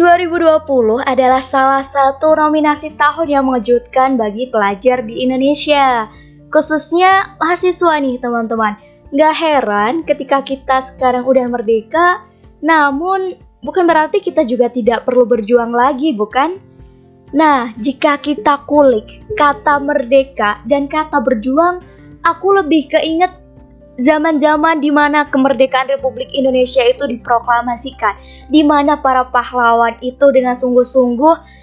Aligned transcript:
2020 0.00 1.04
adalah 1.04 1.44
salah 1.44 1.84
satu 1.84 2.32
nominasi 2.32 2.96
tahun 2.96 3.28
yang 3.28 3.44
mengejutkan 3.44 4.16
bagi 4.16 4.48
pelajar 4.48 5.04
di 5.04 5.20
Indonesia, 5.20 6.08
khususnya 6.48 7.36
mahasiswa 7.36 8.00
nih 8.00 8.16
teman-teman. 8.16 8.80
Gak 9.12 9.34
heran 9.36 10.00
ketika 10.08 10.40
kita 10.40 10.80
sekarang 10.80 11.28
udah 11.28 11.44
merdeka, 11.52 12.24
namun 12.64 13.36
bukan 13.60 13.84
berarti 13.84 14.24
kita 14.24 14.40
juga 14.48 14.72
tidak 14.72 15.04
perlu 15.04 15.28
berjuang 15.28 15.68
lagi, 15.68 16.16
bukan? 16.16 16.56
Nah, 17.36 17.68
jika 17.76 18.16
kita 18.16 18.64
kulik 18.64 19.36
kata 19.36 19.84
merdeka 19.84 20.64
dan 20.64 20.88
kata 20.88 21.20
berjuang, 21.20 21.84
aku 22.24 22.56
lebih 22.56 22.88
keinget 22.88 23.36
zaman-zaman 23.98 24.78
di 24.78 24.92
mana 24.92 25.26
kemerdekaan 25.26 25.90
Republik 25.90 26.30
Indonesia 26.30 26.84
itu 26.86 27.08
diproklamasikan, 27.08 28.14
di 28.52 28.62
mana 28.62 29.00
para 29.00 29.26
pahlawan 29.26 29.96
itu 30.04 30.30
dengan 30.30 30.54
sungguh-sungguh 30.54 31.58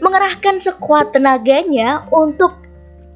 mengerahkan 0.00 0.56
sekuat 0.58 1.12
tenaganya 1.12 2.04
untuk 2.10 2.60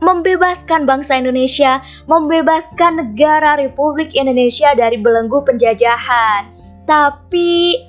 membebaskan 0.05 0.85
bangsa 0.85 1.17
Indonesia, 1.17 1.81
membebaskan 2.05 3.01
negara 3.01 3.57
Republik 3.57 4.13
Indonesia 4.13 4.77
dari 4.77 5.01
belenggu 5.01 5.41
penjajahan. 5.49 6.53
Tapi 6.85 7.81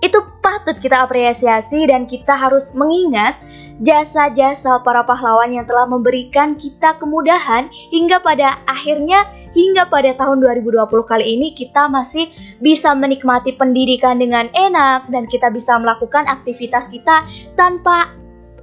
itu 0.00 0.18
patut 0.40 0.76
kita 0.80 1.04
apresiasi 1.04 1.84
dan 1.84 2.08
kita 2.08 2.32
harus 2.32 2.72
mengingat 2.72 3.36
jasa-jasa 3.84 4.80
para 4.80 5.04
pahlawan 5.04 5.52
yang 5.52 5.68
telah 5.68 5.84
memberikan 5.84 6.56
kita 6.56 6.96
kemudahan 6.96 7.68
hingga 7.92 8.20
pada 8.20 8.60
akhirnya 8.64 9.28
hingga 9.52 9.88
pada 9.92 10.16
tahun 10.16 10.40
2020 10.40 10.88
kali 11.04 11.26
ini 11.36 11.48
kita 11.52 11.88
masih 11.92 12.32
bisa 12.64 12.96
menikmati 12.96 13.56
pendidikan 13.56 14.16
dengan 14.16 14.48
enak 14.56 15.08
dan 15.12 15.28
kita 15.28 15.52
bisa 15.52 15.76
melakukan 15.76 16.24
aktivitas 16.28 16.88
kita 16.88 17.24
tanpa 17.56 18.14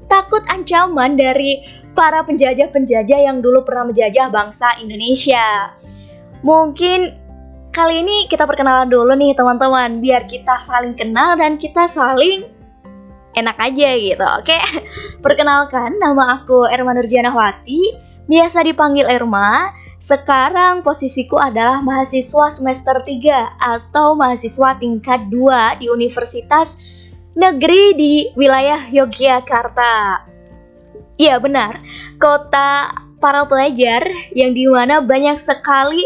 takut 0.10 0.42
ancaman 0.50 1.20
dari 1.20 1.66
para 1.94 2.22
penjajah-penjajah 2.22 3.20
yang 3.26 3.42
dulu 3.42 3.66
pernah 3.66 3.90
menjajah 3.90 4.30
bangsa 4.30 4.78
Indonesia. 4.78 5.74
Mungkin 6.46 7.27
kali 7.78 8.02
ini 8.02 8.26
kita 8.26 8.50
perkenalan 8.50 8.90
dulu 8.90 9.14
nih 9.14 9.38
teman-teman 9.38 10.02
biar 10.02 10.26
kita 10.26 10.58
saling 10.58 10.98
kenal 10.98 11.38
dan 11.38 11.62
kita 11.62 11.86
saling 11.86 12.50
enak 13.38 13.54
aja 13.62 13.94
gitu. 13.94 14.26
Oke, 14.42 14.58
perkenalkan 15.26 16.02
nama 16.02 16.42
aku 16.42 16.66
Erma 16.66 16.98
Nurjanawati, 16.98 17.94
biasa 18.26 18.66
dipanggil 18.66 19.06
Erma. 19.06 19.78
Sekarang 20.02 20.82
posisiku 20.82 21.38
adalah 21.38 21.86
mahasiswa 21.86 22.50
semester 22.50 22.98
3 22.98 23.62
atau 23.62 24.18
mahasiswa 24.18 24.74
tingkat 24.82 25.30
2 25.30 25.82
di 25.82 25.86
Universitas 25.94 26.82
Negeri 27.38 27.94
di 27.94 28.14
wilayah 28.34 28.90
Yogyakarta. 28.90 30.26
Iya 31.22 31.38
benar, 31.38 31.78
kota 32.18 32.90
para 33.18 33.46
pelajar 33.46 34.06
yang 34.34 34.54
di 34.54 34.70
mana 34.70 35.02
banyak 35.02 35.38
sekali 35.42 36.06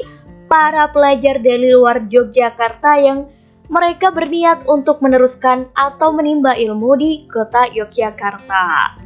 para 0.52 0.91
pelajar 0.91 1.39
dari 1.39 1.71
luar 1.71 2.03
Yogyakarta 2.11 2.99
yang 2.99 3.31
mereka 3.71 4.11
berniat 4.11 4.67
untuk 4.67 4.99
meneruskan 4.99 5.71
atau 5.71 6.11
menimba 6.11 6.59
ilmu 6.59 6.99
di 6.99 7.23
kota 7.31 7.71
Yogyakarta. 7.71 8.99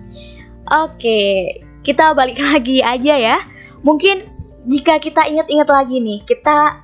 Oke, 0.73 1.53
kita 1.85 2.17
balik 2.17 2.41
lagi 2.49 2.81
aja 2.81 3.13
ya. 3.13 3.37
Mungkin 3.85 4.25
jika 4.65 4.97
kita 4.97 5.29
ingat-ingat 5.29 5.69
lagi 5.69 6.01
nih, 6.01 6.25
kita 6.25 6.81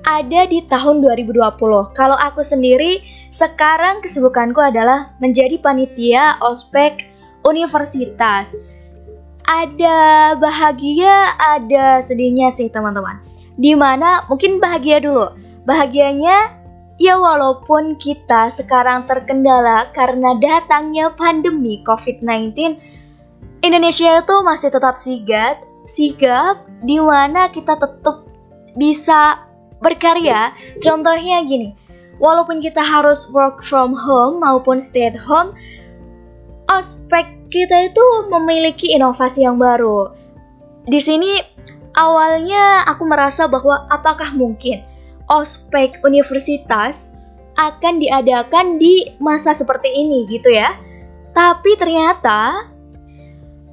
ada 0.00 0.40
di 0.48 0.64
tahun 0.64 1.04
2020. 1.04 1.60
Kalau 1.92 2.16
aku 2.16 2.40
sendiri, 2.40 3.04
sekarang 3.28 4.00
kesibukanku 4.00 4.64
adalah 4.64 5.12
menjadi 5.20 5.60
panitia 5.60 6.40
ospek 6.40 7.04
universitas. 7.44 8.56
Ada 9.44 10.32
bahagia, 10.40 11.36
ada 11.36 12.00
sedihnya 12.00 12.48
sih 12.48 12.72
teman-teman. 12.72 13.29
Di 13.56 13.72
mana 13.74 14.26
mungkin 14.28 14.62
bahagia 14.62 15.02
dulu. 15.02 15.34
Bahagianya 15.64 16.60
ya 17.00 17.16
walaupun 17.16 17.96
kita 17.96 18.52
sekarang 18.52 19.08
terkendala 19.08 19.88
karena 19.96 20.36
datangnya 20.36 21.10
pandemi 21.16 21.80
COVID-19, 21.88 22.76
Indonesia 23.64 24.20
itu 24.20 24.36
masih 24.44 24.68
tetap 24.72 24.94
sigap, 24.96 25.60
sigap 25.88 26.64
di 26.84 27.00
mana 27.00 27.48
kita 27.48 27.76
tetap 27.76 28.24
bisa 28.76 29.44
berkarya. 29.80 30.52
Contohnya 30.80 31.44
gini, 31.44 31.76
walaupun 32.20 32.60
kita 32.60 32.84
harus 32.84 33.28
work 33.32 33.64
from 33.64 33.96
home 33.96 34.40
maupun 34.40 34.80
stay 34.80 35.08
at 35.08 35.16
home, 35.16 35.56
aspek 36.68 37.26
kita 37.50 37.90
itu 37.90 38.06
memiliki 38.30 38.94
inovasi 38.94 39.42
yang 39.42 39.58
baru. 39.58 40.12
Di 40.86 41.00
sini 41.02 41.40
awalnya 41.94 42.86
aku 42.86 43.06
merasa 43.06 43.46
bahwa 43.50 43.86
apakah 43.90 44.34
mungkin 44.34 44.82
ospek 45.30 46.02
universitas 46.02 47.10
akan 47.58 48.00
diadakan 48.02 48.78
di 48.80 49.14
masa 49.22 49.54
seperti 49.54 49.90
ini 49.90 50.26
gitu 50.26 50.50
ya. 50.50 50.74
Tapi 51.30 51.78
ternyata 51.78 52.66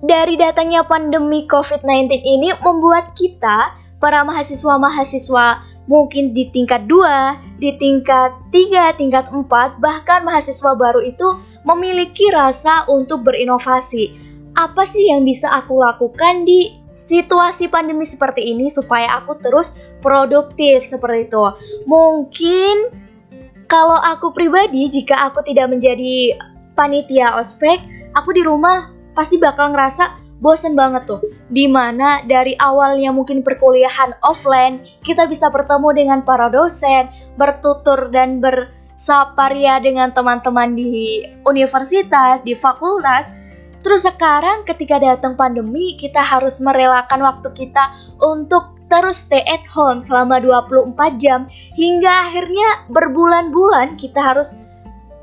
dari 0.05 0.37
datangnya 0.37 0.85
pandemi 0.85 1.49
COVID-19 1.49 2.21
ini 2.21 2.53
membuat 2.61 3.17
kita, 3.17 3.73
para 3.97 4.21
mahasiswa-mahasiswa 4.21 5.65
mungkin 5.89 6.37
di 6.37 6.53
tingkat 6.53 6.85
2, 6.85 7.57
di 7.57 7.73
tingkat 7.81 8.29
3, 8.53 8.93
tingkat 8.93 9.25
4, 9.33 9.81
bahkan 9.81 10.21
mahasiswa 10.21 10.77
baru 10.77 11.01
itu 11.01 11.25
memiliki 11.65 12.29
rasa 12.29 12.85
untuk 12.85 13.25
berinovasi. 13.25 14.13
Apa 14.53 14.85
sih 14.85 15.09
yang 15.09 15.25
bisa 15.25 15.49
aku 15.49 15.81
lakukan 15.81 16.45
di 16.45 16.77
situasi 16.97 17.69
pandemi 17.69 18.09
seperti 18.09 18.41
ini 18.41 18.73
supaya 18.73 19.21
aku 19.21 19.37
terus 19.37 19.77
produktif 20.01 20.81
seperti 20.81 21.29
itu? 21.29 21.45
Mungkin 21.85 23.05
kalau 23.67 23.99
aku 23.99 24.33
pribadi, 24.33 24.87
jika 24.89 25.29
aku 25.29 25.43
tidak 25.43 25.69
menjadi 25.69 26.39
panitia 26.73 27.35
ospek, 27.37 27.83
aku 28.15 28.33
di 28.33 28.41
rumah 28.41 28.89
pasti 29.11 29.35
bakal 29.37 29.75
ngerasa 29.75 30.23
bosen 30.39 30.73
banget 30.77 31.03
tuh. 31.09 31.21
Di 31.51 31.67
mana 31.67 32.23
dari 32.23 32.55
awalnya 32.57 33.11
mungkin 33.11 33.43
perkuliahan 33.43 34.17
offline, 34.23 34.85
kita 35.03 35.27
bisa 35.27 35.51
bertemu 35.51 35.89
dengan 35.93 36.19
para 36.23 36.47
dosen, 36.47 37.11
bertutur 37.35 38.07
dan 38.13 38.39
bersaparia 38.39 39.81
dengan 39.83 40.13
teman-teman 40.15 40.77
di 40.77 41.25
universitas, 41.43 42.41
di 42.45 42.55
fakultas. 42.55 43.33
Terus 43.81 44.03
sekarang 44.03 44.65
ketika 44.65 44.97
datang 44.97 45.37
pandemi, 45.37 45.95
kita 45.95 46.19
harus 46.19 46.57
merelakan 46.59 47.21
waktu 47.23 47.49
kita 47.53 47.93
untuk 48.19 48.77
terus 48.87 49.27
stay 49.27 49.43
at 49.43 49.63
home 49.67 49.99
selama 49.99 50.39
24 50.39 50.95
jam 51.19 51.45
hingga 51.75 52.07
akhirnya 52.07 52.87
berbulan-bulan 52.87 53.99
kita 53.99 54.19
harus 54.23 54.55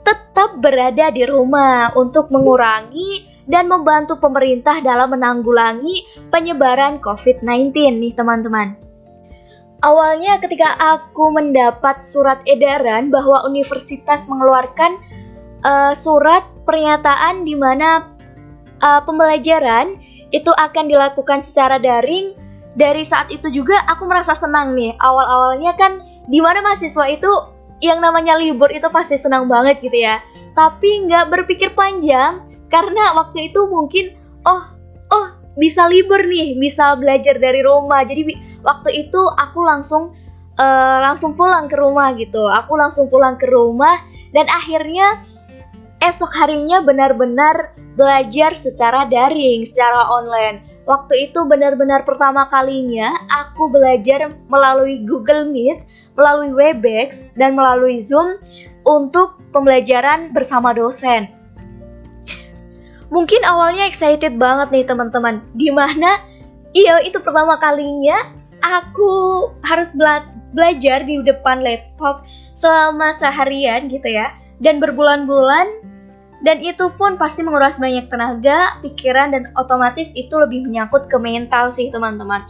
tetap 0.04 0.60
berada 0.60 1.08
di 1.08 1.24
rumah 1.24 1.88
untuk 1.96 2.28
mengurangi 2.28 3.32
dan 3.48 3.68
membantu 3.68 4.20
pemerintah 4.20 4.80
dalam 4.80 5.16
menanggulangi 5.16 6.28
penyebaran 6.28 7.00
COVID-19 7.00 7.72
nih 8.00 8.12
teman-teman. 8.16 8.76
Awalnya 9.84 10.40
ketika 10.40 10.80
aku 10.80 11.28
mendapat 11.28 12.08
surat 12.08 12.40
edaran 12.48 13.12
bahwa 13.12 13.44
universitas 13.44 14.24
mengeluarkan 14.32 14.96
uh, 15.60 15.92
surat 15.92 16.40
pernyataan 16.64 17.44
di 17.44 17.52
mana 17.52 18.13
uh, 18.84 19.00
pembelajaran 19.08 19.96
itu 20.30 20.52
akan 20.52 20.92
dilakukan 20.92 21.40
secara 21.40 21.80
daring, 21.80 22.36
dari 22.76 23.02
saat 23.06 23.32
itu 23.32 23.48
juga 23.48 23.80
aku 23.88 24.04
merasa 24.04 24.36
senang 24.36 24.76
nih. 24.76 24.92
Awal-awalnya 25.00 25.72
kan 25.80 26.04
di 26.28 26.44
mana 26.44 26.60
mahasiswa 26.60 27.08
itu 27.08 27.32
yang 27.80 28.04
namanya 28.04 28.36
libur 28.36 28.68
itu 28.68 28.86
pasti 28.92 29.16
senang 29.16 29.48
banget 29.48 29.80
gitu 29.80 29.96
ya. 29.96 30.20
Tapi 30.52 31.08
nggak 31.08 31.32
berpikir 31.32 31.72
panjang, 31.72 32.44
karena 32.74 33.14
waktu 33.14 33.54
itu 33.54 33.70
mungkin 33.70 34.18
oh 34.42 34.62
oh 35.14 35.26
bisa 35.54 35.86
libur 35.86 36.18
nih 36.26 36.58
bisa 36.58 36.98
belajar 36.98 37.38
dari 37.38 37.62
rumah 37.62 38.02
jadi 38.02 38.26
waktu 38.66 39.06
itu 39.06 39.22
aku 39.38 39.62
langsung 39.62 40.10
uh, 40.58 40.98
langsung 41.06 41.38
pulang 41.38 41.70
ke 41.70 41.78
rumah 41.78 42.10
gitu 42.18 42.50
aku 42.50 42.74
langsung 42.74 43.06
pulang 43.06 43.38
ke 43.38 43.46
rumah 43.46 43.94
dan 44.34 44.50
akhirnya 44.50 45.22
esok 46.08 46.32
harinya 46.36 46.84
benar-benar 46.84 47.72
belajar 47.96 48.52
secara 48.52 49.06
daring 49.08 49.64
secara 49.64 50.08
online 50.10 50.74
Waktu 50.84 51.32
itu 51.32 51.40
benar-benar 51.48 52.04
pertama 52.04 52.44
kalinya 52.52 53.16
aku 53.32 53.72
belajar 53.72 54.36
melalui 54.52 55.00
Google 55.08 55.48
Meet, 55.48 55.80
melalui 56.12 56.52
Webex, 56.52 57.24
dan 57.40 57.56
melalui 57.56 58.04
Zoom 58.04 58.36
untuk 58.84 59.40
pembelajaran 59.56 60.36
bersama 60.36 60.76
dosen. 60.76 61.32
Mungkin 63.08 63.40
awalnya 63.48 63.88
excited 63.88 64.36
banget 64.36 64.68
nih 64.76 64.84
teman-teman. 64.84 65.40
Di 65.56 65.72
mana 65.72 66.20
iya 66.76 67.00
itu 67.00 67.16
pertama 67.16 67.56
kalinya 67.56 68.28
aku 68.60 69.12
harus 69.64 69.96
bela 69.96 70.28
belajar 70.52 71.00
di 71.00 71.24
depan 71.24 71.64
laptop 71.64 72.28
selama 72.52 73.10
seharian 73.16 73.88
gitu 73.88 74.06
ya. 74.06 74.36
dan 74.62 74.78
berbulan-bulan 74.78 75.66
dan 76.44 76.60
itu 76.60 76.92
pun 77.00 77.16
pasti 77.16 77.40
menguras 77.40 77.80
banyak 77.80 78.12
tenaga, 78.12 78.76
pikiran 78.84 79.32
dan 79.32 79.48
otomatis 79.56 80.12
itu 80.12 80.36
lebih 80.36 80.68
menyangkut 80.68 81.08
ke 81.08 81.16
mental 81.16 81.72
sih 81.72 81.88
teman-teman. 81.88 82.44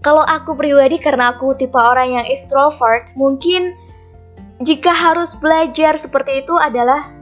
Kalau 0.00 0.24
aku 0.24 0.56
pribadi 0.56 0.96
karena 0.96 1.36
aku 1.36 1.52
tipe 1.54 1.76
orang 1.76 2.16
yang 2.18 2.26
extrovert, 2.26 3.12
mungkin 3.14 3.76
jika 4.64 4.90
harus 4.90 5.36
belajar 5.36 5.94
seperti 6.00 6.42
itu 6.42 6.56
adalah 6.56 7.12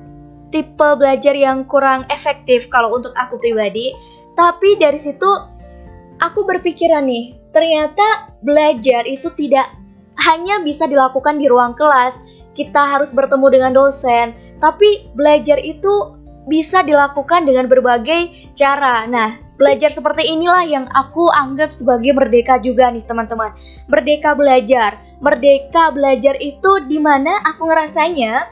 tipe 0.55 0.89
belajar 0.95 1.35
yang 1.35 1.67
kurang 1.67 2.07
efektif 2.07 2.71
kalau 2.71 2.95
untuk 2.95 3.11
aku 3.19 3.37
pribadi. 3.43 3.91
Tapi 4.39 4.79
dari 4.79 4.97
situ 4.97 5.29
aku 6.23 6.47
berpikiran 6.47 7.03
nih, 7.05 7.35
ternyata 7.51 8.31
belajar 8.47 9.05
itu 9.11 9.27
tidak 9.35 9.67
hanya 10.23 10.63
bisa 10.63 10.87
dilakukan 10.87 11.37
di 11.37 11.51
ruang 11.51 11.75
kelas. 11.75 12.23
Kita 12.55 12.97
harus 12.97 13.11
bertemu 13.11 13.47
dengan 13.51 13.73
dosen, 13.75 14.33
tapi 14.61 15.11
belajar 15.17 15.59
itu 15.61 16.17
bisa 16.49 16.85
dilakukan 16.85 17.45
dengan 17.45 17.69
berbagai 17.69 18.53
cara. 18.57 19.05
Nah, 19.09 19.37
belajar 19.61 19.93
seperti 19.93 20.25
inilah 20.29 20.65
yang 20.65 20.87
aku 20.93 21.29
anggap 21.33 21.73
sebagai 21.73 22.17
merdeka 22.17 22.61
juga 22.61 22.89
nih 22.89 23.05
teman-teman. 23.05 23.53
Merdeka 23.89 24.33
belajar. 24.37 24.99
Merdeka 25.21 25.93
belajar 25.93 26.37
itu 26.41 26.81
di 26.89 26.97
mana 26.97 27.45
aku 27.45 27.69
ngerasanya 27.69 28.49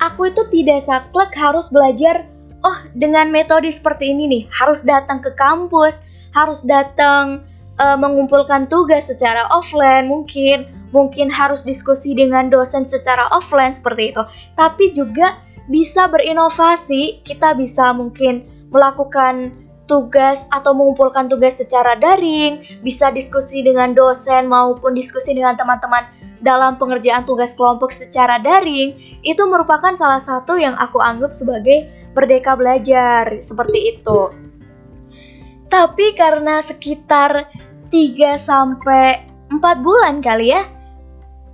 aku 0.00 0.32
itu 0.32 0.42
tidak 0.48 0.80
saklek 0.84 1.32
harus 1.36 1.68
belajar 1.68 2.24
oh 2.64 2.78
dengan 2.96 3.28
metode 3.28 3.68
seperti 3.68 4.10
ini 4.10 4.24
nih 4.26 4.42
harus 4.50 4.82
datang 4.82 5.20
ke 5.20 5.30
kampus 5.36 6.08
harus 6.32 6.64
datang 6.64 7.44
uh, 7.78 7.96
mengumpulkan 8.00 8.66
tugas 8.66 9.12
secara 9.12 9.46
offline 9.52 10.08
mungkin 10.08 10.66
mungkin 10.90 11.30
harus 11.30 11.62
diskusi 11.62 12.16
dengan 12.16 12.50
dosen 12.50 12.88
secara 12.88 13.30
offline 13.30 13.76
seperti 13.76 14.10
itu 14.16 14.22
tapi 14.58 14.90
juga 14.96 15.38
bisa 15.70 16.10
berinovasi, 16.10 17.22
kita 17.22 17.54
bisa 17.54 17.94
mungkin 17.94 18.42
melakukan 18.74 19.54
tugas 19.86 20.46
atau 20.50 20.74
mengumpulkan 20.74 21.30
tugas 21.30 21.58
secara 21.58 21.94
daring, 21.98 22.82
bisa 22.82 23.10
diskusi 23.10 23.62
dengan 23.62 23.94
dosen 23.94 24.50
maupun 24.50 24.94
diskusi 24.94 25.34
dengan 25.34 25.54
teman-teman 25.54 26.06
dalam 26.42 26.78
pengerjaan 26.78 27.22
tugas 27.26 27.54
kelompok 27.54 27.94
secara 27.94 28.42
daring, 28.42 29.18
itu 29.22 29.42
merupakan 29.46 29.94
salah 29.94 30.22
satu 30.22 30.58
yang 30.58 30.74
aku 30.78 30.98
anggap 30.98 31.30
sebagai 31.34 31.86
merdeka 32.14 32.58
belajar, 32.58 33.38
seperti 33.42 33.98
itu. 33.98 34.20
Tapi 35.70 36.18
karena 36.18 36.58
sekitar 36.58 37.46
3 37.90 38.34
sampai 38.34 39.26
4 39.50 39.86
bulan 39.86 40.18
kali 40.18 40.50
ya, 40.50 40.66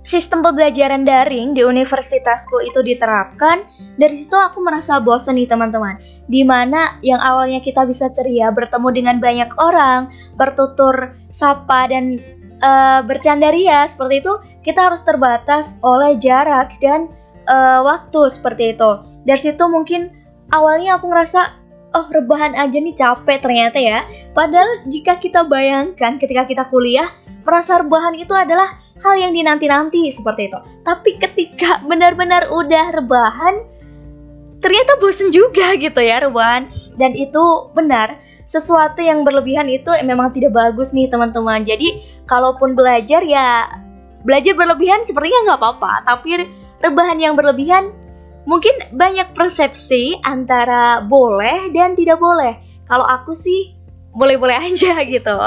sistem 0.07 0.39
pembelajaran 0.39 1.03
daring 1.03 1.51
di 1.51 1.67
universitasku 1.67 2.63
itu 2.63 2.79
diterapkan, 2.79 3.67
dari 3.99 4.15
situ 4.15 4.39
aku 4.39 4.63
merasa 4.63 5.03
bosan 5.03 5.35
nih 5.35 5.51
teman-teman. 5.51 5.99
Di 6.31 6.47
mana 6.47 6.95
yang 7.03 7.19
awalnya 7.19 7.59
kita 7.59 7.83
bisa 7.83 8.07
ceria 8.15 8.47
bertemu 8.55 8.87
dengan 8.95 9.15
banyak 9.19 9.51
orang, 9.59 10.07
bertutur 10.39 11.11
sapa 11.27 11.91
dan 11.91 12.23
uh, 12.63 13.03
bercanda 13.03 13.51
ria 13.51 13.83
seperti 13.83 14.23
itu, 14.23 14.31
kita 14.63 14.87
harus 14.87 15.03
terbatas 15.03 15.75
oleh 15.83 16.15
jarak 16.15 16.79
dan 16.79 17.11
uh, 17.51 17.83
waktu 17.83 18.31
seperti 18.31 18.79
itu. 18.79 18.91
Dari 19.27 19.39
situ 19.43 19.63
mungkin 19.67 20.15
awalnya 20.55 20.95
aku 20.95 21.11
ngerasa 21.11 21.67
oh 21.99 22.07
rebahan 22.15 22.55
aja 22.55 22.79
nih 22.79 22.95
capek 22.95 23.43
ternyata 23.43 23.79
ya. 23.79 24.07
Padahal 24.31 24.87
jika 24.87 25.19
kita 25.19 25.43
bayangkan 25.43 26.15
ketika 26.15 26.47
kita 26.47 26.63
kuliah, 26.71 27.11
merasa 27.43 27.83
rebahan 27.83 28.15
itu 28.15 28.31
adalah 28.31 28.86
hal 29.03 29.13
yang 29.17 29.31
dinanti-nanti 29.33 30.09
seperti 30.09 30.49
itu. 30.49 30.59
Tapi 30.85 31.17
ketika 31.21 31.81
benar-benar 31.85 32.49
udah 32.49 32.95
rebahan, 32.95 33.65
ternyata 34.63 34.97
bosen 34.97 35.29
juga 35.29 35.75
gitu 35.77 36.01
ya 36.01 36.23
rebahan. 36.23 36.69
Dan 36.97 37.13
itu 37.13 37.69
benar, 37.77 38.17
sesuatu 38.47 39.03
yang 39.03 39.21
berlebihan 39.27 39.67
itu 39.67 39.91
memang 40.01 40.33
tidak 40.33 40.55
bagus 40.55 40.95
nih 40.95 41.11
teman-teman. 41.11 41.61
Jadi 41.67 42.01
kalaupun 42.25 42.73
belajar 42.73 43.21
ya 43.21 43.67
belajar 44.23 44.55
berlebihan 44.57 45.03
sepertinya 45.03 45.53
nggak 45.53 45.59
apa-apa. 45.61 45.91
Tapi 46.07 46.47
rebahan 46.81 47.19
yang 47.21 47.35
berlebihan 47.37 47.93
mungkin 48.47 48.73
banyak 48.95 49.35
persepsi 49.35 50.17
antara 50.23 51.03
boleh 51.03 51.69
dan 51.75 51.93
tidak 51.93 52.17
boleh. 52.17 52.57
Kalau 52.87 53.03
aku 53.03 53.35
sih 53.35 53.75
boleh-boleh 54.15 54.57
aja 54.57 55.03
gitu. 55.03 55.37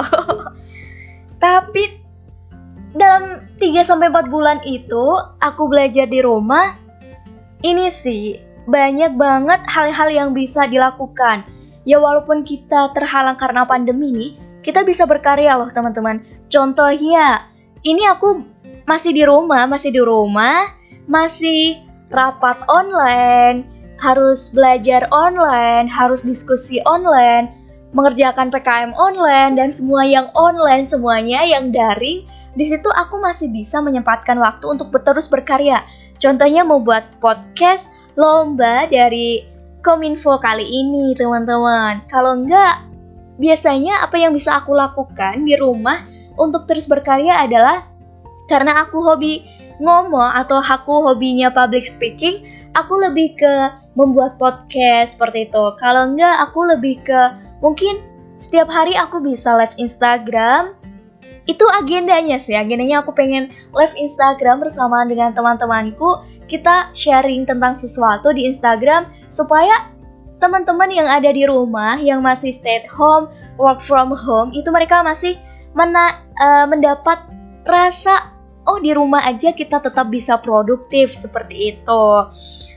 Tapi 1.44 1.82
dalam 2.96 3.46
3 3.54 3.86
sampai 3.86 4.10
4 4.10 4.26
bulan 4.26 4.58
itu 4.66 5.04
aku 5.38 5.70
belajar 5.70 6.10
di 6.10 6.18
rumah 6.22 6.74
ini 7.62 7.86
sih 7.92 8.40
banyak 8.66 9.14
banget 9.18 9.60
hal-hal 9.68 10.08
yang 10.10 10.30
bisa 10.32 10.66
dilakukan. 10.66 11.44
Ya 11.88 11.96
walaupun 11.96 12.44
kita 12.44 12.92
terhalang 12.92 13.36
karena 13.40 13.64
pandemi 13.64 14.12
nih, 14.12 14.30
kita 14.60 14.84
bisa 14.84 15.08
berkarya 15.08 15.56
loh 15.56 15.68
teman-teman. 15.72 16.20
Contohnya, 16.52 17.48
ini 17.82 18.04
aku 18.04 18.44
masih 18.84 19.16
di 19.16 19.24
rumah, 19.24 19.64
masih 19.64 19.90
di 19.90 20.02
rumah, 20.02 20.76
masih 21.08 21.80
rapat 22.12 22.60
online, 22.68 23.64
harus 23.96 24.52
belajar 24.52 25.08
online, 25.08 25.88
harus 25.88 26.24
diskusi 26.24 26.80
online, 26.84 27.48
mengerjakan 27.96 28.52
PKM 28.52 28.92
online 28.94 29.56
dan 29.56 29.68
semua 29.72 30.04
yang 30.04 30.28
online 30.36 30.84
semuanya 30.84 31.42
yang 31.42 31.72
daring 31.72 32.28
di 32.54 32.64
situ 32.66 32.90
aku 32.90 33.22
masih 33.22 33.50
bisa 33.50 33.78
menyempatkan 33.78 34.38
waktu 34.38 34.66
untuk 34.66 34.90
terus 35.02 35.30
berkarya. 35.30 35.86
Contohnya 36.20 36.66
membuat 36.66 37.08
podcast 37.22 37.88
lomba 38.18 38.90
dari 38.90 39.46
Kominfo 39.80 40.36
kali 40.36 40.66
ini, 40.66 41.16
teman-teman. 41.16 42.04
Kalau 42.12 42.36
enggak, 42.36 42.84
biasanya 43.40 44.04
apa 44.04 44.20
yang 44.20 44.36
bisa 44.36 44.60
aku 44.60 44.76
lakukan 44.76 45.48
di 45.48 45.56
rumah 45.56 46.04
untuk 46.36 46.68
terus 46.68 46.84
berkarya 46.84 47.48
adalah 47.48 47.88
karena 48.52 48.84
aku 48.84 49.00
hobi 49.00 49.46
ngomong 49.80 50.36
atau 50.36 50.60
aku 50.60 51.08
hobinya 51.08 51.48
public 51.48 51.88
speaking, 51.88 52.44
aku 52.76 53.00
lebih 53.00 53.32
ke 53.40 53.54
membuat 53.96 54.36
podcast 54.36 55.16
seperti 55.16 55.48
itu. 55.48 55.64
Kalau 55.80 56.12
enggak, 56.12 56.36
aku 56.44 56.68
lebih 56.68 57.00
ke 57.00 57.20
mungkin 57.64 58.04
setiap 58.36 58.68
hari 58.68 58.96
aku 58.96 59.24
bisa 59.24 59.56
live 59.56 59.72
Instagram, 59.80 60.76
itu 61.50 61.66
agendanya 61.74 62.38
sih 62.38 62.54
agendanya 62.54 63.02
aku 63.02 63.10
pengen 63.10 63.50
live 63.74 63.94
Instagram 63.98 64.62
bersama 64.62 65.02
dengan 65.02 65.34
teman-temanku. 65.34 66.22
Kita 66.46 66.90
sharing 66.94 67.46
tentang 67.46 67.78
sesuatu 67.78 68.34
di 68.34 68.46
Instagram 68.46 69.06
supaya 69.30 69.90
teman-teman 70.42 70.90
yang 70.90 71.06
ada 71.06 71.30
di 71.30 71.46
rumah 71.46 71.94
yang 72.00 72.22
masih 72.22 72.50
stay 72.50 72.82
at 72.82 72.88
home 72.90 73.30
work 73.54 73.78
from 73.78 74.10
home 74.10 74.50
itu 74.50 74.66
mereka 74.74 75.04
masih 75.04 75.38
mena 75.78 76.18
uh, 76.42 76.66
mendapat 76.66 77.22
rasa 77.62 78.34
oh 78.66 78.82
di 78.82 78.90
rumah 78.90 79.22
aja 79.22 79.54
kita 79.54 79.78
tetap 79.78 80.10
bisa 80.10 80.40
produktif 80.42 81.14
seperti 81.14 81.76
itu. 81.76 82.06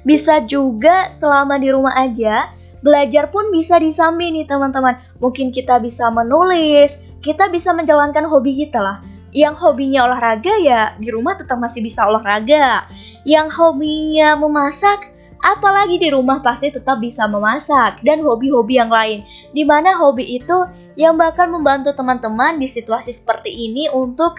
Bisa 0.06 0.44
juga 0.46 1.10
selama 1.10 1.58
di 1.58 1.74
rumah 1.74 1.98
aja 1.98 2.54
belajar 2.84 3.32
pun 3.32 3.50
bisa 3.50 3.80
disambi 3.80 4.30
nih 4.30 4.46
teman-teman. 4.46 5.00
Mungkin 5.24 5.50
kita 5.50 5.80
bisa 5.80 6.12
menulis 6.12 7.02
kita 7.24 7.48
bisa 7.48 7.72
menjalankan 7.72 8.28
hobi 8.28 8.52
kita 8.54 8.84
lah. 8.84 9.00
Yang 9.34 9.66
hobinya 9.66 10.06
olahraga 10.06 10.54
ya 10.62 10.94
di 11.00 11.10
rumah 11.10 11.40
tetap 11.40 11.58
masih 11.58 11.82
bisa 11.82 12.06
olahraga. 12.06 12.86
Yang 13.26 13.56
hobinya 13.58 14.38
memasak, 14.38 15.10
apalagi 15.42 15.98
di 15.98 16.14
rumah 16.14 16.44
pasti 16.44 16.70
tetap 16.70 17.02
bisa 17.02 17.26
memasak 17.26 18.04
dan 18.06 18.22
hobi-hobi 18.22 18.78
yang 18.78 18.92
lain. 18.92 19.26
Di 19.56 19.64
mana 19.66 19.98
hobi 19.98 20.38
itu 20.38 20.70
yang 21.00 21.18
bakal 21.18 21.50
membantu 21.50 21.96
teman-teman 21.98 22.62
di 22.62 22.70
situasi 22.70 23.10
seperti 23.10 23.50
ini 23.50 23.90
untuk 23.90 24.38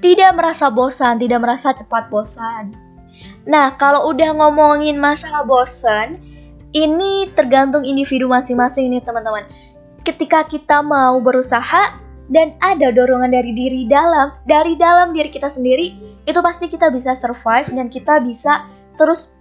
tidak 0.00 0.32
merasa 0.38 0.72
bosan, 0.72 1.20
tidak 1.20 1.44
merasa 1.44 1.76
cepat 1.76 2.08
bosan. 2.08 2.72
Nah, 3.44 3.76
kalau 3.76 4.08
udah 4.14 4.32
ngomongin 4.32 4.96
masalah 4.96 5.44
bosan, 5.44 6.20
ini 6.76 7.28
tergantung 7.32 7.84
individu 7.84 8.28
masing-masing 8.28 8.92
nih 8.92 9.00
teman-teman 9.00 9.48
ketika 10.06 10.46
kita 10.46 10.86
mau 10.86 11.18
berusaha 11.18 11.98
dan 12.30 12.54
ada 12.62 12.94
dorongan 12.94 13.34
dari 13.34 13.50
diri 13.50 13.90
dalam, 13.90 14.30
dari 14.46 14.78
dalam 14.78 15.10
diri 15.10 15.30
kita 15.30 15.50
sendiri, 15.50 15.98
itu 16.26 16.38
pasti 16.38 16.70
kita 16.70 16.94
bisa 16.94 17.14
survive 17.18 17.66
dan 17.74 17.90
kita 17.90 18.22
bisa 18.22 18.66
terus 18.94 19.34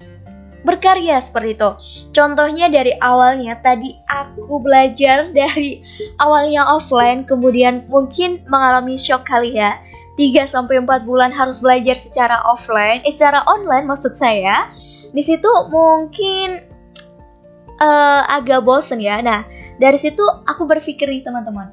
berkarya 0.65 1.21
seperti 1.21 1.53
itu. 1.53 1.69
Contohnya 2.13 2.65
dari 2.73 2.97
awalnya 2.97 3.61
tadi 3.61 3.93
aku 4.09 4.57
belajar 4.65 5.29
dari 5.37 5.85
awalnya 6.17 6.65
offline 6.65 7.21
kemudian 7.29 7.85
mungkin 7.85 8.41
mengalami 8.49 8.97
shock 8.97 9.29
kali 9.29 9.53
ya. 9.53 9.77
3 10.15 10.47
sampai 10.47 10.79
4 10.79 11.03
bulan 11.03 11.27
harus 11.35 11.59
belajar 11.59 11.93
secara 11.93 12.39
offline, 12.47 13.03
eh 13.03 13.11
secara 13.11 13.43
online 13.45 13.83
maksud 13.83 14.15
saya. 14.15 14.71
Di 15.11 15.19
situ 15.19 15.51
mungkin 15.67 16.63
uh, 17.83 18.23
agak 18.31 18.63
bosen 18.63 19.03
ya. 19.03 19.19
Nah, 19.19 19.43
dari 19.81 19.99
situ 19.99 20.23
aku 20.45 20.63
berpikir 20.67 21.09
nih 21.09 21.23
teman-teman, 21.23 21.71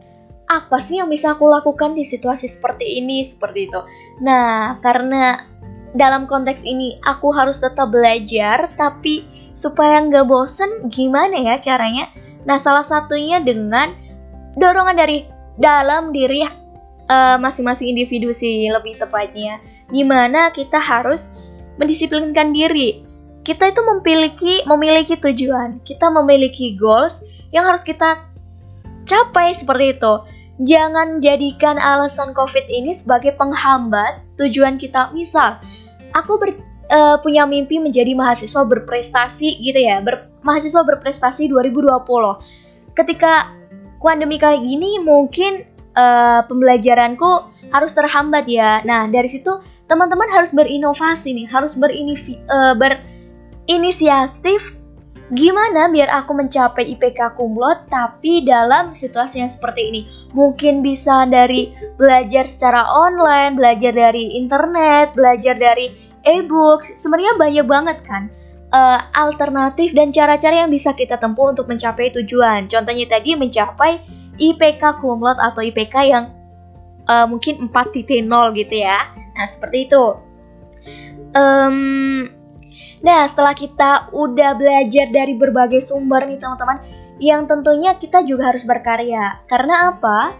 apa 0.50 0.78
sih 0.82 0.98
yang 0.98 1.08
bisa 1.08 1.34
aku 1.34 1.48
lakukan 1.48 1.94
di 1.96 2.02
situasi 2.02 2.50
seperti 2.50 3.00
ini, 3.00 3.22
seperti 3.24 3.70
itu. 3.70 3.80
Nah, 4.20 4.76
karena 4.82 5.48
dalam 5.92 6.24
konteks 6.24 6.64
ini 6.64 6.96
aku 7.04 7.32
harus 7.32 7.60
tetap 7.60 7.92
belajar, 7.92 8.72
tapi 8.80 9.28
supaya 9.52 10.00
nggak 10.00 10.24
bosen 10.24 10.88
gimana 10.88 11.36
ya 11.36 11.60
caranya? 11.60 12.08
Nah 12.48 12.56
salah 12.56 12.82
satunya 12.82 13.38
dengan 13.38 13.92
dorongan 14.56 14.96
dari 14.96 15.28
dalam 15.60 16.10
diri 16.10 16.40
masing 16.42 17.44
masing-masing 17.44 17.92
individu 17.92 18.32
sih 18.32 18.72
lebih 18.72 18.96
tepatnya. 18.96 19.60
Gimana 19.92 20.48
kita 20.56 20.80
harus 20.80 21.36
mendisiplinkan 21.76 22.56
diri. 22.56 23.04
Kita 23.44 23.68
itu 23.68 23.84
memiliki 23.84 24.64
memiliki 24.64 25.20
tujuan, 25.20 25.84
kita 25.84 26.08
memiliki 26.08 26.72
goals 26.80 27.20
yang 27.52 27.68
harus 27.68 27.84
kita 27.84 28.24
capai 29.04 29.52
seperti 29.52 30.00
itu. 30.00 30.14
Jangan 30.62 31.18
jadikan 31.24 31.80
alasan 31.80 32.36
COVID 32.36 32.68
ini 32.68 32.92
sebagai 32.92 33.32
penghambat 33.36 34.20
tujuan 34.36 34.76
kita. 34.76 35.12
Misal, 35.12 35.56
aku 36.12 36.40
ber, 36.40 36.52
uh, 36.92 37.16
punya 37.20 37.48
mimpi 37.48 37.80
menjadi 37.80 38.14
mahasiswa 38.16 38.64
berprestasi 38.64 39.60
gitu 39.60 39.80
ya, 39.80 40.00
ber, 40.04 40.28
mahasiswa 40.44 40.84
berprestasi 40.84 41.48
2020. 41.48 41.88
Ketika 42.92 43.48
pandemi 44.02 44.36
kayak 44.36 44.66
gini 44.66 44.98
mungkin 45.00 45.64
uh, 45.96 46.44
pembelajaranku 46.44 47.48
harus 47.72 47.96
terhambat 47.96 48.44
ya. 48.50 48.82
Nah, 48.84 49.08
dari 49.08 49.30
situ 49.30 49.62
teman-teman 49.88 50.28
harus 50.28 50.52
berinovasi 50.52 51.32
nih, 51.32 51.48
harus 51.48 51.78
uh, 51.78 52.74
berinisiatif 52.76 54.81
gimana 55.32 55.88
biar 55.88 56.12
aku 56.12 56.36
mencapai 56.36 56.92
IPK 56.92 57.36
kumlot 57.40 57.88
tapi 57.88 58.44
dalam 58.44 58.92
situasi 58.92 59.40
yang 59.40 59.48
seperti 59.48 59.88
ini. 59.88 60.02
Mungkin 60.36 60.84
bisa 60.84 61.24
dari 61.28 61.72
belajar 61.96 62.44
secara 62.44 62.84
online, 62.88 63.56
belajar 63.56 63.92
dari 63.96 64.36
internet, 64.36 65.16
belajar 65.16 65.56
dari 65.56 65.92
e-books, 66.28 66.96
sebenarnya 67.00 67.34
banyak 67.40 67.66
banget 67.66 67.98
kan 68.04 68.28
uh, 68.72 68.98
alternatif 69.14 69.92
dan 69.92 70.10
cara-cara 70.10 70.64
yang 70.64 70.72
bisa 70.72 70.96
kita 70.96 71.20
tempuh 71.20 71.52
untuk 71.52 71.68
mencapai 71.68 72.10
tujuan. 72.16 72.66
Contohnya 72.66 73.06
tadi 73.06 73.36
mencapai 73.36 74.00
IPK 74.40 74.98
kumlot 74.98 75.36
atau 75.38 75.60
IPK 75.60 75.94
yang 76.08 76.24
uh, 77.06 77.28
mungkin 77.28 77.68
4.0 77.68 78.26
gitu 78.56 78.74
ya. 78.74 79.12
Nah, 79.12 79.46
seperti 79.46 79.86
itu. 79.86 80.04
Um, 81.32 82.28
nah, 83.02 83.26
setelah 83.26 83.52
kita 83.52 84.08
udah 84.14 84.54
belajar 84.56 85.10
dari 85.10 85.34
berbagai 85.36 85.82
sumber 85.82 86.24
nih 86.24 86.38
teman-teman, 86.38 86.78
yang 87.22 87.44
tentunya 87.50 87.94
kita 87.98 88.24
juga 88.24 88.54
harus 88.54 88.64
berkarya. 88.64 89.42
Karena 89.46 89.94
apa? 89.94 90.38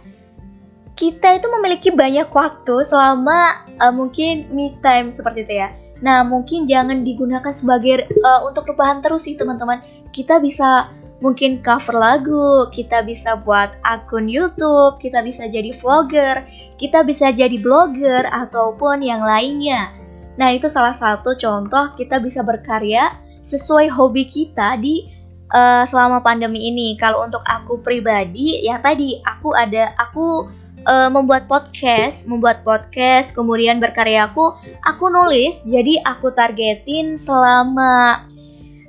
kita 0.93 1.41
itu 1.41 1.47
memiliki 1.49 1.89
banyak 1.89 2.29
waktu 2.29 2.85
selama 2.85 3.65
uh, 3.81 3.93
mungkin 3.93 4.49
me 4.53 4.77
time 4.85 5.09
seperti 5.09 5.49
itu 5.49 5.55
ya. 5.65 5.69
Nah, 6.03 6.27
mungkin 6.27 6.67
jangan 6.67 7.07
digunakan 7.07 7.55
sebagai 7.55 8.11
uh, 8.27 8.43
untuk 8.45 8.67
rebahan 8.69 9.01
terus 9.01 9.25
sih 9.25 9.39
teman-teman. 9.39 9.81
Kita 10.11 10.43
bisa 10.43 10.91
mungkin 11.23 11.63
cover 11.63 11.97
lagu, 11.97 12.69
kita 12.75 13.07
bisa 13.07 13.39
buat 13.39 13.79
akun 13.87 14.27
YouTube, 14.27 14.99
kita 14.99 15.23
bisa 15.23 15.47
jadi 15.47 15.73
vlogger, 15.79 16.43
kita 16.77 17.07
bisa 17.07 17.31
jadi 17.31 17.55
blogger 17.63 18.27
ataupun 18.29 19.01
yang 19.01 19.23
lainnya. 19.23 19.95
Nah, 20.41 20.49
itu 20.53 20.69
salah 20.69 20.97
satu 20.97 21.37
contoh 21.37 21.93
kita 21.97 22.17
bisa 22.23 22.41
berkarya 22.41 23.17
sesuai 23.43 23.91
hobi 23.93 24.25
kita 24.25 24.81
di 24.81 25.11
uh, 25.53 25.85
selama 25.85 26.25
pandemi 26.25 26.73
ini. 26.73 26.97
Kalau 26.97 27.27
untuk 27.27 27.45
aku 27.45 27.81
pribadi, 27.85 28.65
ya 28.65 28.81
tadi 28.81 29.21
aku 29.27 29.53
ada 29.53 29.93
aku 30.01 30.49
uh, 30.89 31.11
membuat 31.13 31.47
podcast, 31.47 32.25
membuat 32.25 32.65
podcast, 32.65 33.37
kemudian 33.37 33.79
berkarya 33.79 34.31
aku, 34.31 34.57
aku 34.87 35.05
nulis, 35.13 35.63
jadi 35.69 36.01
aku 36.07 36.33
targetin 36.33 37.21
selama 37.21 38.25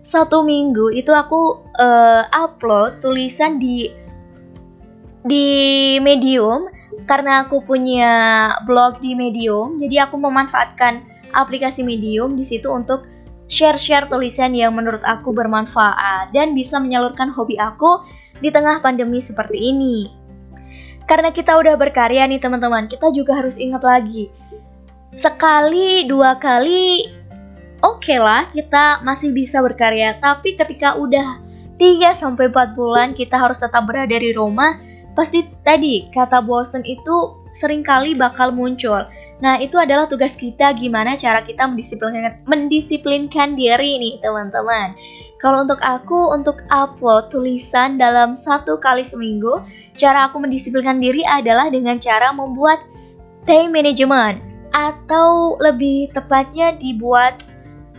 satu 0.03 0.43
minggu 0.43 0.91
itu 0.91 1.11
aku 1.15 1.63
uh, 1.79 2.27
upload 2.35 2.99
tulisan 2.99 3.55
di 3.55 3.87
di 5.23 5.47
Medium 6.03 6.67
karena 7.05 7.45
aku 7.45 7.63
punya 7.63 8.11
blog 8.63 8.99
di 9.03 9.13
Medium, 9.13 9.77
jadi 9.77 10.07
aku 10.07 10.19
memanfaatkan 10.19 11.03
aplikasi 11.33 11.83
Medium 11.83 12.37
di 12.37 12.45
situ 12.45 12.69
untuk 12.71 13.05
share-share 13.51 14.07
tulisan 14.07 14.55
yang 14.55 14.73
menurut 14.73 15.03
aku 15.03 15.35
bermanfaat 15.35 16.31
dan 16.31 16.55
bisa 16.55 16.79
menyalurkan 16.79 17.29
hobi 17.29 17.59
aku 17.59 18.01
di 18.39 18.49
tengah 18.49 18.79
pandemi 18.79 19.19
seperti 19.19 19.57
ini. 19.59 20.09
Karena 21.03 21.35
kita 21.35 21.59
udah 21.59 21.75
berkarya 21.75 22.23
nih 22.25 22.39
teman-teman, 22.39 22.87
kita 22.87 23.11
juga 23.11 23.35
harus 23.35 23.59
ingat 23.59 23.83
lagi. 23.83 24.31
Sekali, 25.13 26.07
dua 26.07 26.39
kali, 26.39 27.05
oke 27.83 28.01
okay 28.01 28.17
lah 28.17 28.47
kita 28.49 29.03
masih 29.03 29.35
bisa 29.35 29.59
berkarya. 29.59 30.17
Tapi 30.17 30.55
ketika 30.55 30.95
udah 30.95 31.43
3 31.77 32.15
sampai 32.15 32.47
4 32.47 32.77
bulan 32.77 33.11
kita 33.11 33.35
harus 33.35 33.59
tetap 33.59 33.83
berada 33.83 34.15
di 34.15 34.31
rumah, 34.31 34.79
pasti 35.13 35.49
tadi 35.61 36.09
kata 36.09 36.41
bosen 36.41 36.81
itu 36.85 37.37
sering 37.53 37.85
kali 37.85 38.17
bakal 38.17 38.49
muncul. 38.49 39.05
Nah, 39.43 39.59
itu 39.59 39.75
adalah 39.75 40.07
tugas 40.07 40.39
kita 40.39 40.71
gimana 40.77 41.19
cara 41.19 41.43
kita 41.43 41.67
mendisiplinkan, 41.67 42.47
mendisiplinkan 42.47 43.59
diri 43.59 43.99
nih, 43.99 44.13
teman-teman. 44.23 44.95
Kalau 45.41 45.67
untuk 45.67 45.83
aku, 45.83 46.31
untuk 46.31 46.63
upload 46.71 47.27
tulisan 47.27 47.99
dalam 47.99 48.37
satu 48.37 48.79
kali 48.79 49.03
seminggu, 49.03 49.59
cara 49.99 50.31
aku 50.31 50.39
mendisiplinkan 50.39 51.03
diri 51.03 51.27
adalah 51.27 51.67
dengan 51.67 51.99
cara 51.99 52.31
membuat 52.31 52.79
time 53.43 53.75
management 53.75 54.39
atau 54.71 55.59
lebih 55.59 56.09
tepatnya 56.15 56.79
dibuat 56.79 57.43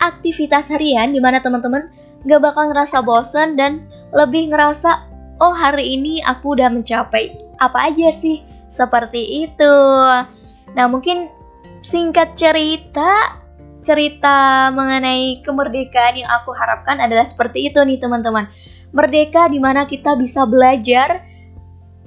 aktivitas 0.01 0.73
harian 0.73 1.13
di 1.13 1.21
mana 1.21 1.39
teman-teman 1.39 1.87
gak 2.25 2.41
bakal 2.43 2.73
ngerasa 2.73 3.05
bosen 3.05 3.55
dan 3.55 3.85
lebih 4.17 4.51
ngerasa 4.51 5.14
oh 5.41 5.55
hari 5.55 5.99
ini 5.99 6.23
aku 6.23 6.55
udah 6.59 6.71
mencapai 6.71 7.35
apa 7.59 7.91
aja 7.91 8.11
sih 8.11 8.43
seperti 8.71 9.47
itu. 9.49 9.77
Nah 10.75 10.87
mungkin 10.91 11.31
singkat 11.83 12.35
cerita 12.35 13.39
cerita 13.85 14.73
mengenai 14.73 15.45
kemerdekaan 15.45 16.25
yang 16.25 16.31
aku 16.33 16.57
harapkan 16.57 16.99
adalah 16.99 17.23
seperti 17.23 17.69
itu 17.69 17.79
nih 17.85 18.01
teman-teman. 18.01 18.49
Merdeka 18.97 19.53
di 19.53 19.61
mana 19.61 19.85
kita 19.85 20.17
bisa 20.17 20.49
belajar 20.49 21.23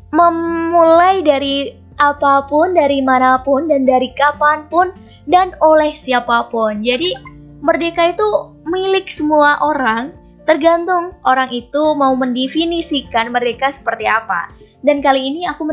memulai 0.09 1.21
dari 1.21 1.77
apa 2.01 2.45
pun, 2.49 2.73
dari 2.73 3.05
mana 3.05 3.41
pun, 3.45 3.69
dan 3.69 3.85
dari 3.85 4.13
kapan 4.17 4.65
pun, 4.69 4.93
dan 5.29 5.53
oleh 5.61 5.93
siapa 5.93 6.47
pun. 6.49 6.81
Jadi, 6.81 7.13
merdeka 7.61 8.13
itu 8.13 8.55
milik 8.69 9.09
semua 9.09 9.59
orang, 9.61 10.13
tergantung 10.47 11.13
orang 11.27 11.51
itu 11.51 11.93
mau 11.93 12.15
mendefinisikan 12.15 13.29
merdeka 13.29 13.69
seperti 13.69 14.07
apa. 14.07 14.49
Dan 14.81 15.03
kali 15.03 15.27
ini 15.27 15.43
aku 15.43 15.67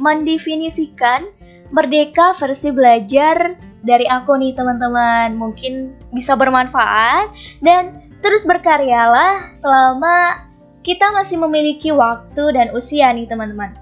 mendefinisikan 0.00 1.28
merdeka 1.68 2.32
versi 2.32 2.72
belajar 2.72 3.60
dari 3.84 4.08
aku 4.08 4.34
nih 4.40 4.56
teman-teman. 4.56 5.36
Mungkin 5.36 5.92
bisa 6.16 6.32
bermanfaat 6.34 7.28
dan 7.60 8.08
terus 8.24 8.48
berkaryalah 8.48 9.52
selama 9.52 10.48
kita 10.80 11.12
masih 11.12 11.36
memiliki 11.44 11.92
waktu 11.92 12.56
dan 12.56 12.72
usia 12.72 13.12
nih 13.12 13.28
teman-teman. 13.28 13.76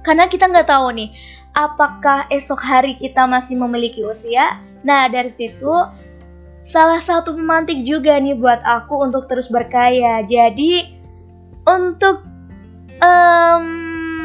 Karena 0.00 0.26
kita 0.26 0.48
nggak 0.48 0.68
tahu 0.72 0.90
nih, 0.96 1.12
apakah 1.52 2.26
esok 2.32 2.60
hari 2.60 2.96
kita 2.96 3.28
masih 3.28 3.60
memiliki 3.60 4.00
usia? 4.02 4.56
Nah 4.82 5.06
dari 5.06 5.30
situ 5.30 5.70
salah 6.62 7.02
satu 7.02 7.34
pemantik 7.34 7.82
juga 7.82 8.18
nih 8.18 8.38
buat 8.38 8.62
aku 8.62 9.06
untuk 9.06 9.26
terus 9.26 9.50
berkaya. 9.50 10.22
Jadi 10.26 10.98
untuk 11.66 12.22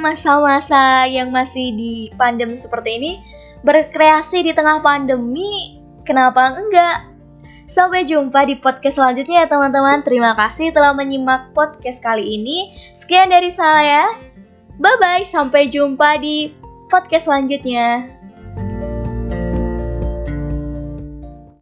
masa-masa 0.02 1.06
um, 1.06 1.10
yang 1.10 1.34
masih 1.34 1.74
di 1.74 1.94
pandemi 2.14 2.54
seperti 2.54 2.90
ini, 3.02 3.12
berkreasi 3.66 4.46
di 4.46 4.54
tengah 4.54 4.86
pandemi, 4.86 5.82
kenapa 6.06 6.54
enggak? 6.54 7.10
Sampai 7.68 8.08
jumpa 8.08 8.48
di 8.48 8.56
podcast 8.56 8.96
selanjutnya 8.96 9.44
ya 9.44 9.48
teman-teman. 9.52 10.00
Terima 10.06 10.32
kasih 10.40 10.72
telah 10.72 10.96
menyimak 10.96 11.52
podcast 11.52 12.00
kali 12.00 12.24
ini. 12.24 12.72
Sekian 12.96 13.28
dari 13.28 13.52
saya. 13.52 14.08
Bye-bye, 14.78 15.26
sampai 15.28 15.68
jumpa 15.68 16.22
di 16.22 16.54
podcast 16.88 17.28
selanjutnya. 17.28 18.08